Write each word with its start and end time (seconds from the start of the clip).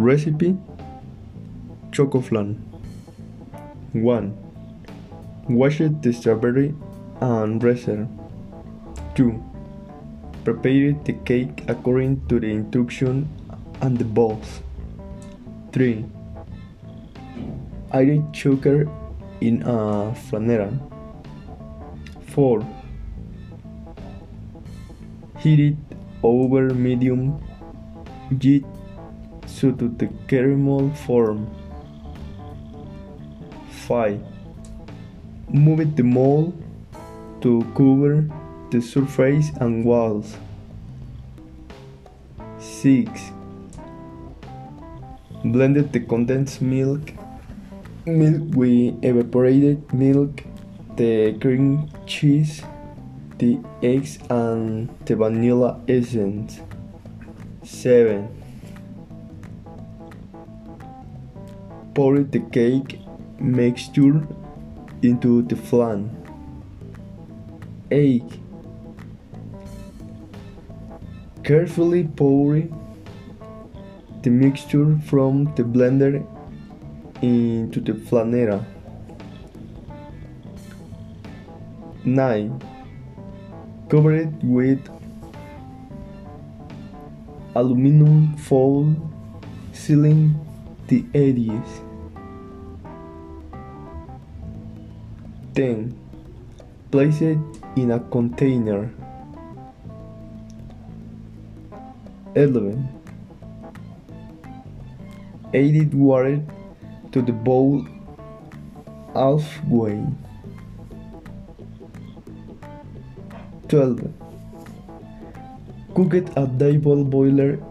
Recipe 0.00 0.56
Choco 1.92 2.22
flan 2.22 2.54
1. 3.92 4.32
Wash 5.50 5.82
the 6.00 6.12
strawberry 6.12 6.74
and 7.20 7.62
reserve 7.62 8.08
2. 9.14 9.44
Prepare 10.44 10.92
the 11.04 11.12
cake 11.26 11.64
according 11.68 12.26
to 12.28 12.40
the 12.40 12.46
instruction 12.46 13.28
and 13.82 13.98
the 13.98 14.04
balls 14.04 14.62
3. 15.72 16.06
Add 17.92 18.34
sugar 18.34 18.88
in 19.42 19.60
a 19.64 20.14
flanera 20.16 20.72
4. 22.28 22.64
Heat 25.40 25.60
it 25.60 25.76
over 26.22 26.72
medium 26.72 27.38
heat 28.40 28.64
so 29.50 29.72
to 29.72 29.88
the 29.88 30.08
caramel 30.28 30.94
form. 30.94 31.50
5. 33.86 34.20
Move 35.50 35.96
the 35.96 36.04
mold 36.04 36.54
to 37.40 37.66
cover 37.74 38.24
the 38.70 38.80
surface 38.80 39.50
and 39.60 39.84
walls. 39.84 40.36
6. 42.58 43.10
Blended 45.44 45.92
the 45.92 46.00
condensed 46.00 46.62
milk 46.62 47.12
milk 48.06 48.54
with 48.54 49.04
evaporated 49.04 49.92
milk, 49.92 50.42
the 50.96 51.36
cream 51.40 51.90
cheese, 52.06 52.62
the 53.38 53.58
eggs 53.82 54.18
and 54.30 54.88
the 55.06 55.16
vanilla 55.16 55.80
essence. 55.88 56.60
7. 57.62 58.39
Pour 61.94 62.20
the 62.20 62.40
cake 62.52 63.00
mixture 63.38 64.26
into 65.02 65.42
the 65.42 65.56
flan. 65.56 66.16
8. 67.90 68.22
Carefully 71.42 72.04
pour 72.04 72.62
the 74.22 74.30
mixture 74.30 74.98
from 75.06 75.52
the 75.56 75.62
blender 75.62 76.24
into 77.22 77.80
the 77.80 77.92
flanera. 77.92 78.64
9. 82.04 82.62
Cover 83.88 84.14
it 84.14 84.28
with 84.42 84.80
aluminum 87.56 88.36
foil 88.36 88.94
sealing 89.72 90.34
the 90.90 91.04
edges. 91.14 91.70
10. 95.54 95.94
Place 96.90 97.22
it 97.22 97.38
in 97.76 97.92
a 97.92 98.00
container. 98.10 98.90
11. 102.34 102.88
Add 105.54 105.76
it 105.82 105.94
water 105.94 106.42
to 107.12 107.22
the 107.22 107.32
bowl 107.32 107.86
halfway. 109.14 110.02
12. 113.68 114.10
Cook 115.94 116.14
it 116.14 116.28
at 116.36 116.58
double 116.58 117.04
boiler 117.04 117.62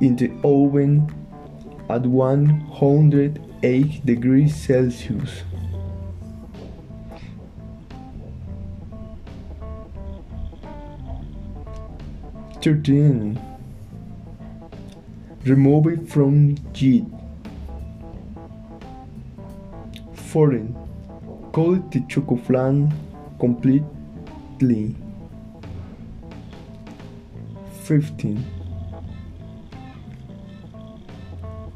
in 0.00 0.16
the 0.16 0.32
oven 0.42 1.04
at 1.88 2.04
108 2.04 4.06
degrees 4.06 4.54
Celsius. 4.54 5.42
Thirteen. 12.60 13.40
Remove 15.44 15.86
it 15.86 16.08
from 16.08 16.56
heat. 16.74 17.04
14. 20.14 20.74
Coat 21.52 21.92
the 21.92 22.00
choco 22.08 22.36
flan 22.36 22.92
completely. 23.38 24.96
15. 27.84 28.55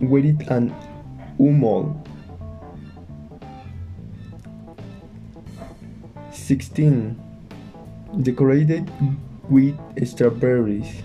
Wet 0.00 0.24
it 0.24 0.48
and 0.48 0.72
umol. 1.38 1.94
16. 6.32 7.20
Decorated 8.22 8.90
with 9.48 9.76
strawberries. 10.06 11.02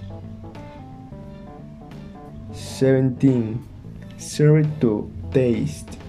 17. 2.53 3.59
Serve 4.17 4.65
it 4.65 4.81
to 4.81 5.11
taste. 5.31 5.99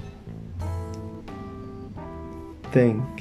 10. 2.72 3.15